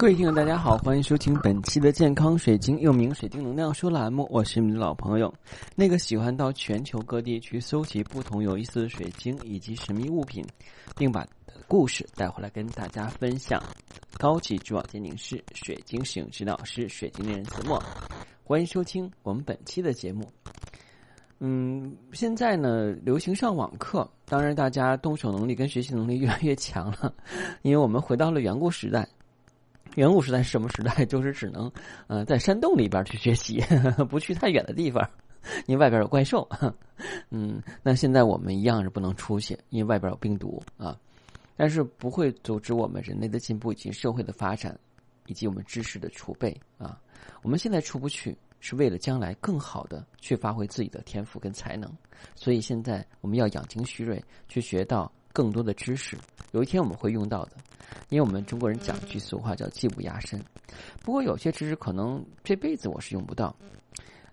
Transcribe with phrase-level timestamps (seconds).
[0.00, 4.26] 各位听众，大家好，欢迎收听本期的健康水晶，又名水晶能量说栏目。
[4.30, 5.30] 我是你们的老朋友，
[5.76, 10.42] 那个喜欢到全球各地去搜集不同有意思的水晶以及神秘物品，
[10.96, 11.26] 并把
[11.68, 13.62] 故事带回来跟大家分享。
[14.16, 17.78] 高级珠宝鉴定师、水晶使用指导师、水晶猎人子墨，
[18.42, 20.26] 欢迎收听我们本期的节目。
[21.40, 27.12] 嗯，现在呢流行上网课，当然大家动手能力跟学习能力越来越强了，
[27.60, 29.06] 因为我们回到了远古时代。
[29.96, 31.04] 远古时代是什么时代？
[31.06, 31.70] 就是只能，
[32.06, 33.62] 呃，在山洞里边去学习，
[34.08, 35.08] 不去太远的地方，
[35.66, 36.48] 因为外边有怪兽。
[37.30, 40.98] 嗯，那现在我们一样是不能出去，因为外边有病毒啊。
[41.56, 44.78] 但是不会阻止我们人类的进步以及社会的发展，
[45.26, 46.98] 以及我们知识的储备啊。
[47.42, 51.90] 我们现在出不去，是为了将来更好的去发挥自己的天赋跟才能。
[52.34, 56.16] 所以现在我们要养精蓄锐，去学到更多的知识。
[56.52, 57.52] 有一天我们会用到的。
[58.08, 60.40] 因为我们中国人讲句俗话叫“技不压身”，
[61.02, 63.54] 不过有些知识可能这辈子我是用不到。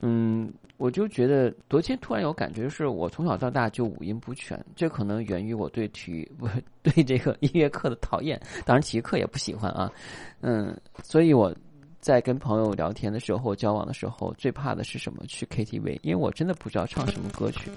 [0.00, 6.48] 嗯，我就觉得昨天突然有感觉，就是我从小到大就五音不全，这可能源于我对体育不
[6.82, 9.90] 对这个音乐课的讨厌，当然体育课也不喜欢啊。
[10.40, 11.54] 嗯，所以我。
[12.00, 15.22] 在跟朋友聊天的时候、交往的时候，最怕的是什么？
[15.26, 17.70] 去 KTV，因为我真的不知道唱什么歌曲。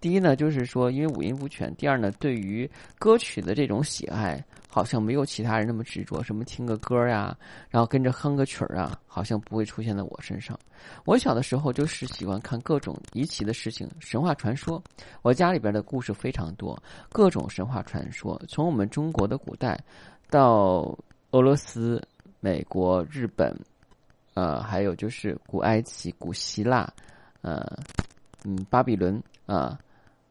[0.00, 6.22] 第一呢，就是说因为五音不全；第二呢，对于歌曲的这种喜爱，好像没有其他人那么执着。
[6.22, 7.36] 什么听个歌呀，
[7.68, 10.58] 然后跟着哼个曲儿啊，好像不会出现在我身上。
[11.04, 14.82] 我小的时候就是喜欢看各种离奇的事情、神话传说。
[15.20, 19.78] 我家里边的故事非常多，各种神话传说，从我们中国的古代
[20.30, 20.98] 到
[21.32, 22.02] 俄罗斯。
[22.46, 23.52] 美国、日本，
[24.34, 26.88] 呃，还有就是古埃及、古希腊，
[27.40, 27.76] 呃，
[28.44, 29.76] 嗯，巴比伦啊，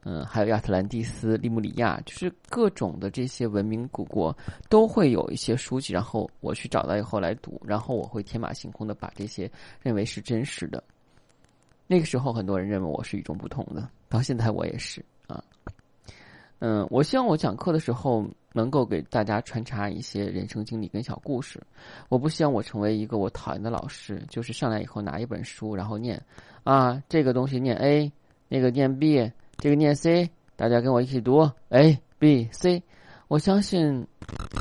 [0.05, 4.33] 嗯，还有亚特兰蒂斯、利姆里亚，就是各种的这些文明古国，
[4.69, 10.81] 都会有一些书籍，然后我去找到以后来读，然后我会天马行空的把这些认为是真实的。
[11.85, 15.43] 那个时候，很多人认为我是与众不同的，到现在我也是啊。
[16.59, 21.61] 嗯，我希望我讲课的时候能够给大家穿插一些人生经历跟小故事。
[22.09, 26.21] 我不希望我成为一个我讨厌的老师，就是上来以后拿一本书然后念，
[26.63, 28.11] 啊，这个东西念 A，
[28.47, 32.81] 那个念 B，这个念 C，大家跟我一起读 A B C。
[33.27, 34.07] 我相信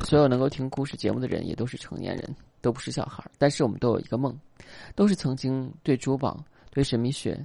[0.05, 4.37] 所有能够听故事节目的人也都是成年人，都不是小孩儿但是我们都有一个梦，
[4.95, 7.39] 都是曾经对珠宝、对神秘学、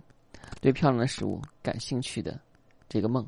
[0.60, 2.40] 对漂亮的食物感兴趣的
[2.88, 3.26] 这个梦。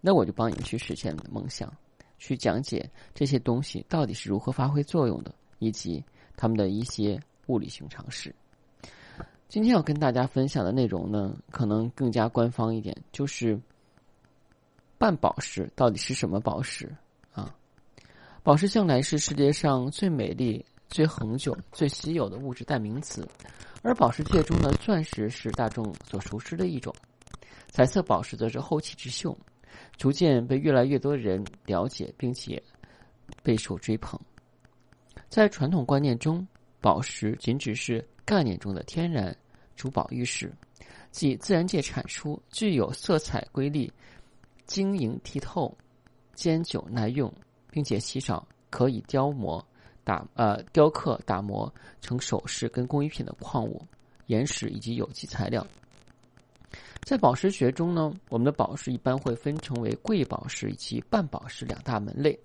[0.00, 1.72] 那我就帮你去实现你的梦想，
[2.18, 6.04] 去讲解这些东西到底是如何发挥作用的，以及
[6.36, 8.34] 他们的一些物理性常识。
[9.48, 13.58] 今天要跟大家分享的内容呢，可能更加官方一点，就是
[14.98, 16.94] 半宝石到底是什么宝石
[17.32, 17.54] 啊？
[18.42, 23.26] 宝石向来是世界上最美丽、最恒久、最稀有的物质代名词，
[23.82, 26.94] 而宝石界中的钻石是大众所熟知的一种，
[27.70, 29.36] 彩色宝石则是后起之秀。
[29.96, 32.62] 逐渐被越来越多人了解，并且
[33.42, 34.18] 备受追捧。
[35.28, 36.46] 在传统观念中，
[36.80, 39.36] 宝石仅只是概念中的天然
[39.76, 40.52] 珠宝玉石，
[41.10, 43.92] 即自然界产出、具有色彩瑰丽、
[44.66, 45.76] 晶莹剔透、
[46.34, 47.32] 坚久耐用，
[47.70, 49.64] 并且稀少可以雕磨、
[50.04, 53.82] 打呃雕刻、打磨成首饰跟工艺品的矿物、
[54.26, 55.66] 岩石以及有机材料。
[57.02, 62.38] 在宝石学中呢，我们的宝石一般会分成为贵宝石以及半宝石两大门类。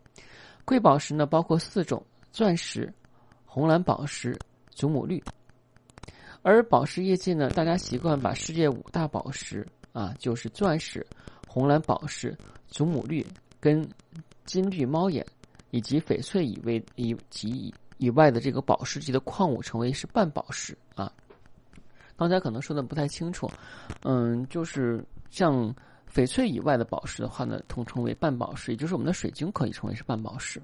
[0.63, 2.01] 贵宝石呢包括四种：
[2.31, 2.91] 钻石、
[3.45, 4.37] 红蓝宝石、
[4.69, 5.21] 祖母绿。
[6.41, 11.05] 而宝石业界呢，大家习惯把世界五大宝石啊，就是钻石、
[11.47, 13.25] 红蓝宝石、祖母绿
[13.59, 13.85] 跟
[14.45, 15.25] 金绿猫眼
[15.71, 21.11] 以及翡翠以为以及以外的这个宝石级的矿物，称为是半宝石啊。
[22.15, 23.49] 刚才可能说的不太清楚，
[24.03, 25.73] 嗯，就是像
[26.13, 30.61] 翡翠以外的宝石的话呢，统称为半宝石，也就是我们的水晶可以称为是半宝石。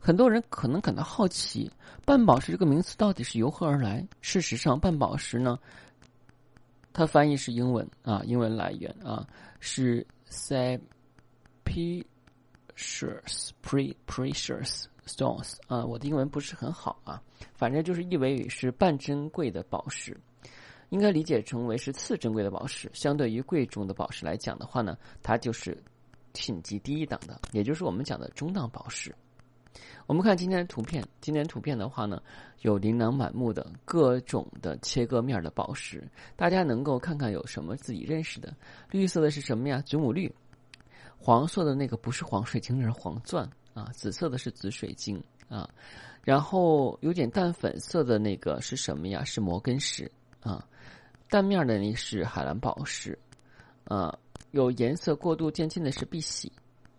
[0.00, 1.70] 很多人可能感到好奇，
[2.04, 4.06] 半宝石这个名词到底是由何而来？
[4.20, 5.58] 事实上，半宝石呢，
[6.92, 9.26] 它翻译是英文啊，英文来源啊
[9.58, 10.06] 是
[11.64, 12.04] “precious
[13.62, 17.20] pre-precious stones” 啊，我的英文不是很好啊，
[17.52, 20.16] 反正就是意为是半珍贵的宝石。
[20.90, 25.76] 应该理解成为是次珍贵的宝石，相对于贵重的宝石来讲的话呢，它就是
[26.32, 29.14] 品级低一档的，也就是我们讲的中档宝石。
[30.06, 32.22] 我们看今天的图片，今天图片的话呢，
[32.60, 38.54] 有琳琅满目的各种的切割面的宝石，大家能够看看有什么自己认识的。
[38.90, 39.82] 绿色的是什么呀？
[39.86, 40.32] 祖母绿。
[41.16, 45.66] 黄色的那个不是黄水晶，那是黄钻啊，紫色的是紫水晶啊，
[46.22, 49.24] 然后有点淡粉色的那个是什么呀？
[49.24, 50.10] 是摩根石
[50.44, 50.64] 啊，
[51.28, 53.18] 蛋面的那是海蓝宝石，
[53.84, 54.16] 啊，
[54.52, 56.52] 有颜色过度渐进的是碧玺，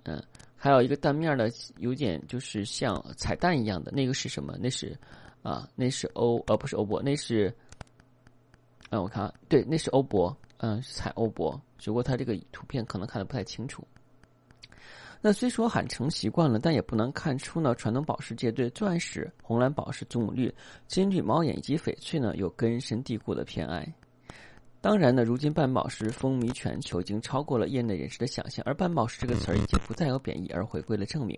[0.04, 0.22] 嗯，
[0.58, 4.58] 还有一个蛋面的有点就是像彩蛋一样的那个是什么？
[4.60, 4.98] 那是
[5.44, 7.56] 啊，那是欧呃不是欧泊，那是，
[8.90, 13.88] 嗯，我看对，那是欧泊，嗯，彩欧泊，只不过它这个图片可能看的不太清楚。
[15.22, 17.74] 那虽说喊成习惯了，但也不难看出呢。
[17.76, 20.54] 传统宝石界对钻石、红蓝宝石、祖母绿、
[20.88, 23.88] 金绿、猫眼以及翡翠呢，有根深蒂固的偏爱。
[24.82, 28.64] 当然呢，如今半宝石风靡全球，已经超过了业内人士的想象。
[28.68, 31.36] 而半宝石这个词儿已经不再有贬义，而回归了正名。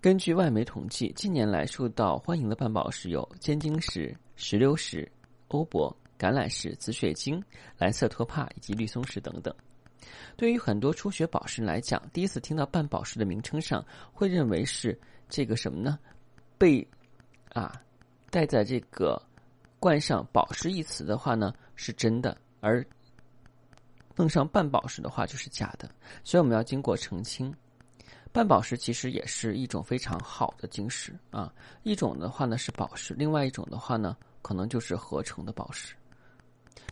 [0.00, 5.08] 根据外媒统计，近年来受到欢迎的半宝石有尖晶石、石榴石、
[5.48, 7.40] 欧泊、橄榄石、紫水晶、
[7.76, 9.54] 蓝色托帕以及绿松石等等。
[10.36, 14.98] 对于很多初学宝石来讲，第一次听到半宝石的名称上，会认为是
[15.28, 15.98] 这个什么呢？
[16.56, 16.86] 被
[17.52, 17.80] 啊
[18.30, 19.20] 戴在这个
[19.78, 22.84] 冠上“宝石”一词的话呢，是真的；而
[24.16, 25.88] 弄上半宝石的话就是假的。
[26.24, 27.54] 所以我们要经过澄清，
[28.32, 31.52] 半宝石其实也是一种非常好的晶石啊。
[31.82, 35.94] 一种的话呢是宝石，另外一种的话呢可能就是合成的宝石。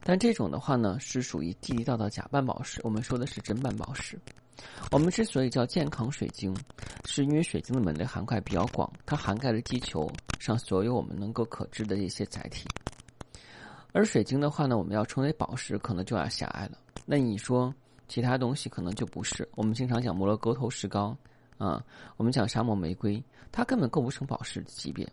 [0.03, 2.81] 但这种的话呢，是属于地地道道假半宝石。
[2.85, 4.19] 我们说的是真半宝石。
[4.91, 6.56] 我们之所以叫健康水晶，
[7.05, 12.67] 是因为水晶的门类涵盖比较广，它涵盖了地球上所有我们能够可知的一些载体。
[13.93, 16.79] 而水晶的话呢，我们要称为宝石，可能就要狭隘了。
[17.05, 17.75] 那你说
[18.09, 19.47] 其他东西可能就不是。
[19.56, 21.17] 我们经常讲摩洛哥头石膏
[21.59, 21.85] 啊，
[22.17, 25.06] 我们讲沙漠玫瑰，它根本构不成宝石的级别。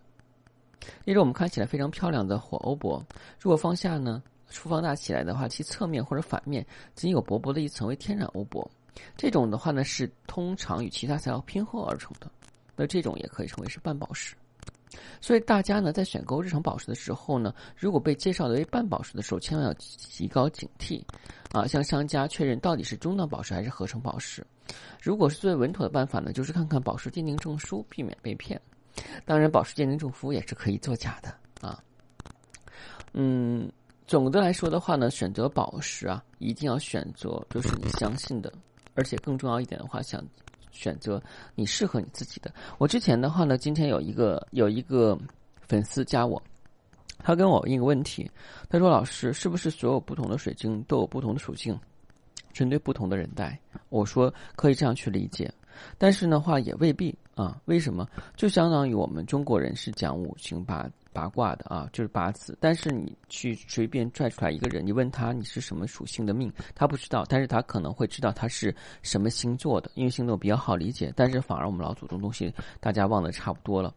[1.03, 3.05] 例如我们看起来非常漂亮的火欧泊，
[3.39, 4.21] 如果放下呢？
[4.49, 8.69] 出放大起来的话，其侧面或者反面仅有薄薄的一层为天然欧泊，
[9.17, 12.29] 这种的话呢是通常与其他材料拼合而成的，
[12.75, 14.35] 那这种也可以称为是半宝石。
[15.19, 21.03] 所以大家呢在选购日常宝石的时候呢，如果被介绍为半宝石的时候，千万要提高警惕，
[21.51, 24.45] 啊，向商家确认到底是中档宝石还是合成宝石。
[25.01, 28.61] 如果是最稳妥的办法呢，就是看看宝石鉴定证书，避免被骗。
[29.25, 31.83] 当然，宝石鉴定证书也是可以作假的啊，
[33.13, 33.71] 嗯。
[34.05, 38.51] 总的来说的话呢，选择宝石啊，一定要选择就是你相信的，
[38.95, 40.23] 而且更重要一点的话，想
[40.71, 41.21] 选择
[41.55, 42.53] 你适合你自己的。
[42.77, 45.17] 我之前的话呢，今天有一个有一个
[45.61, 46.41] 粉丝加我，
[47.19, 48.29] 他跟我问一个问题，
[48.69, 51.79] 他说：“老师，是不是所有不同的水晶都有不同的属性，
[52.51, 53.57] 针对不同的人戴？”
[53.89, 55.51] 我说可以这样去理解，
[55.97, 57.61] 但是的话也未必啊。
[57.65, 58.07] 为什么？
[58.35, 60.89] 就相当于我们中国人是讲五行八。
[61.13, 62.57] 八卦的啊，就是八字。
[62.59, 71.13] 但是你去随便拽出来一个人，你问他你是什么属性的命，他不知道，但是他可能会知道他是什么星座的，因为星座比较好理解。
[71.15, 73.93] 但是反而我们老祖宗东西大家忘的差不多了。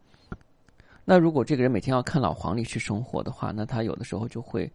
[1.03, 4.71] 那如果这个人每天要看老黄历去生活的话，那他有的时候就会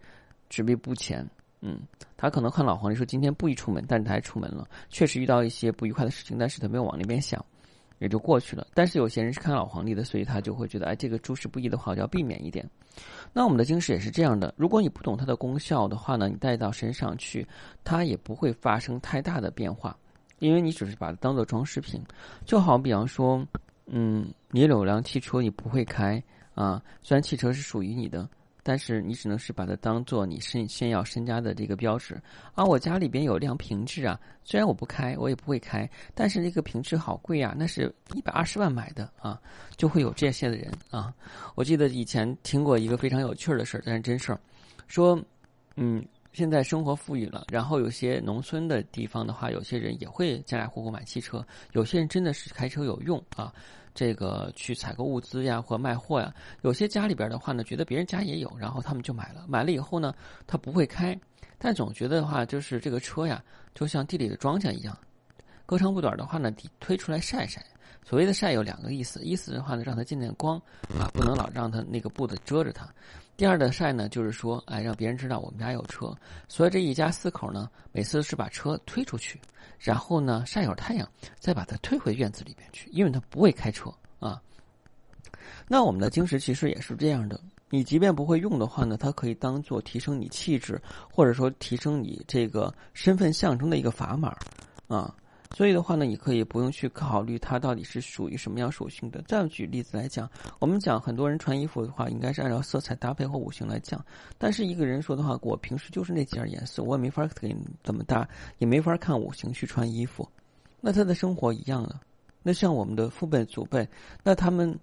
[0.49, 1.25] 执迷不前。
[1.65, 1.79] 嗯，
[2.17, 7.43] 他可能看老黄历说今天不宜出门，但是他还出门了，确实遇到一些不愉快的事情，但是他没有往那边想。
[7.99, 8.67] 也就过去了。
[8.73, 12.69] 但是有些人是看老皇帝的，所以他就会觉得，哎，这个诸事不宜的话，我就要避免一点。
[13.31, 14.53] 那我们的晶石也是这样的。
[14.57, 17.47] 如果你不懂它的功效的话呢，你带到身上去，
[17.81, 19.95] 它也不会发生太大的变化，
[20.39, 22.01] 因为你只是把它当做装饰品。
[22.45, 23.41] 就好比方说，
[23.85, 26.21] 嗯，你有辆汽车，你不会开
[26.55, 28.27] 啊，虽然汽车是属于你的。
[28.63, 32.19] 但是你只能是把它当做你身炫耀身家的这个标志
[32.55, 32.63] 啊！
[32.63, 39.39] 我家里边有辆平治啊，虽然我不开，我也不会开，但是那个平治好贵啊，那是一百二十万买的啊，
[39.75, 41.13] 就会有这些的人啊。
[41.55, 44.39] 我记得以前听过一个非常有趣的事儿，但是真事儿，
[44.87, 45.21] 说，
[45.75, 53.53] 嗯，现在生活富裕了，然后有些农村的地方的话，有些人也会家家户户买汽车，有些人真的是开车有用啊。
[53.93, 59.45] 这个去采购物资呀，或卖货呀，有些家里边的话呢，觉得别人家也有，然后他们就买了。
[59.47, 60.13] 买了以后呢，
[60.47, 61.17] 他不会开，
[61.57, 64.97] 但总觉得的话，就是这个车呀，就像地里的庄稼一样，
[65.65, 67.63] 隔长不短的话呢，得推出来晒晒。
[68.05, 70.57] 所谓的晒有两个意思，意思的话呢，让它见见光
[70.99, 72.87] 啊，不能老让它那个布子遮着它。
[73.37, 76.13] 第二的晒呢，就是说，哎，让别人知道我们家有车。
[76.49, 79.39] 所以这一家四口呢，每次是把车推出去。
[79.79, 83.89] 然后呢，晒会儿太阳，再把它推回院子里边去，因为它不会开车
[84.19, 84.41] 啊。
[85.67, 87.39] 那我们的晶石其实也是这样的，
[87.69, 90.79] 你即便不会用的话呢，它可以当做提升你气质，
[91.09, 94.37] 或者说提升你这个身份象征的一个砝码
[94.87, 95.13] 啊。
[95.55, 99.21] 所以的话呢，你可以不用去考虑它到底是属于什么样属性的。
[99.27, 100.27] 再举例子来讲，
[100.59, 104.03] 我们讲很多人穿衣服的话，应该是按照色彩搭配或五行来讲。
[104.39, 110.27] 但是一个人说的话，我平时就是那几件颜色，我也没法给你怎么搭，也没法看五行去穿衣服。
[110.81, 111.99] 那他的生活一样的，
[112.41, 113.87] 那像我们的父辈、祖辈，
[114.23, 114.77] 那他们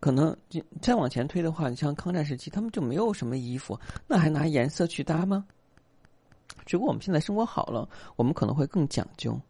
[0.00, 0.36] 可能
[0.82, 5.46] 再往前推的话，你像抗战时期，他们就没有什么衣服，那还拿颜色去搭吗？
[6.66, 9.40] 只不过我们现在生活好了，我们可能会更讲究，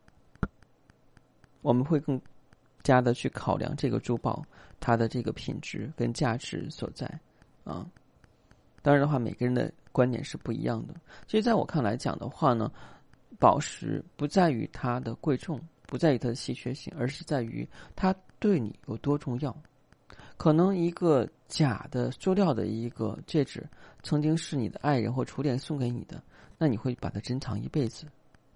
[1.65, 2.21] 我们会更
[2.83, 4.45] 加的去考量这个珠宝
[4.79, 7.07] 它的这个品质跟价值所在
[7.65, 7.91] 啊。
[8.83, 10.93] 当然的话，每个人的观点是不一样的。
[11.27, 12.71] 其实，在我看来讲的话呢，
[13.39, 17.67] 宝石不在于它的贵重，不在于它的稀缺性，而是在于
[17.97, 19.57] 它对你有多重要。
[20.37, 23.67] 可能一个假的塑料的一个戒指，
[24.03, 26.23] 曾经是你的爱人或初恋送给你的，
[26.59, 28.05] 那你会把它珍藏一辈子。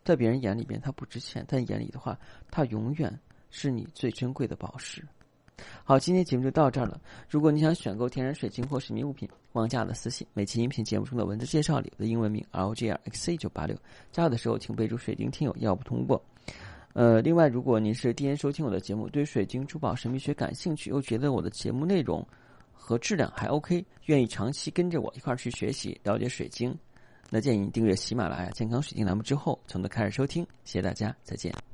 [0.08, 2.18] 在别人眼里边，它不值钱；在眼里的话，
[2.50, 3.14] 它永远
[3.50, 5.06] 是你最珍贵的宝石。
[5.84, 6.98] 好，今天节目就到这儿了。
[7.28, 10.26] 如果你想选购天然水晶或神秘物品，望加的私信。
[10.32, 13.76] 每期音频节目中的文字介绍里，的英文名 L G R X C 九八六，
[14.10, 16.24] 加我的时候请备注“水晶听友”，要不通过。
[16.94, 22.26] 呃，另外，如果您是第一天收听我的节目，对水晶珠宝神秘学感兴趣，又觉得我的节目内容
[22.72, 26.74] 和质量还 OK，愿意长期跟着我一块儿去学习了解水晶，
[27.30, 30.42] 那建议你订阅喜马拉雅健康水晶栏目之后，从头开始收听。
[30.64, 31.67] 谢谢大家，再见。